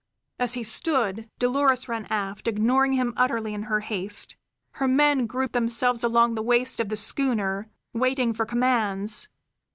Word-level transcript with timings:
As 0.39 0.53
he 0.53 0.63
stood, 0.63 1.29
Dolores 1.37 1.87
ran 1.87 2.07
aft, 2.09 2.47
ignoring 2.47 2.93
him 2.93 3.13
utterly 3.15 3.53
in 3.53 3.61
her 3.69 3.81
haste. 3.81 4.35
Her 4.71 4.87
men 4.87 5.27
grouped 5.27 5.53
themselves 5.53 6.03
along 6.03 6.33
the 6.33 6.41
waist 6.41 6.79
of 6.79 6.89
the 6.89 6.97
schooner, 6.97 7.69
waiting 7.93 8.33
for 8.33 8.47
commands. 8.47 9.29